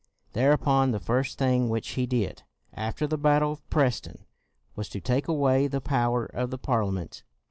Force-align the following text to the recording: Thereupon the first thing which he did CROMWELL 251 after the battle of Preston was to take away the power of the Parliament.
Thereupon 0.33 0.89
the 0.89 0.99
first 0.99 1.37
thing 1.37 1.69
which 1.69 1.89
he 1.89 2.07
did 2.07 2.41
CROMWELL 2.73 2.89
251 2.89 2.89
after 2.93 3.05
the 3.05 3.19
battle 3.21 3.51
of 3.51 3.69
Preston 3.69 4.25
was 4.75 4.89
to 4.89 4.99
take 4.99 5.27
away 5.27 5.67
the 5.67 5.79
power 5.79 6.25
of 6.25 6.49
the 6.49 6.57
Parliament. 6.57 7.21